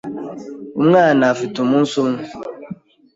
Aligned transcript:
Umwana 0.81 1.21
afite 1.33 1.55
umunsi 1.59 1.93
umwe. 2.03 2.23